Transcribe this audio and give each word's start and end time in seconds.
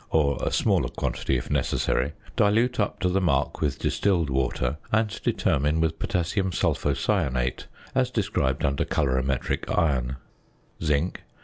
or 0.09 0.39
a 0.41 0.51
smaller 0.51 0.89
quantity 0.89 1.37
(if 1.37 1.51
necessary), 1.51 2.13
dilute 2.35 2.79
up 2.79 2.99
to 2.99 3.07
the 3.07 3.21
mark 3.21 3.61
with 3.61 3.77
distilled 3.77 4.31
water, 4.31 4.79
and 4.91 5.21
determine 5.21 5.79
with 5.79 5.99
potassium 5.99 6.49
sulphocyanate, 6.49 7.67
as 7.93 8.09
described 8.09 8.65
under 8.65 8.83
Colorimetric 8.83 9.69
Iron. 9.69 10.15
~Zinc. 10.83 11.21